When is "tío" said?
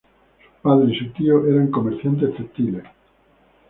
1.13-1.45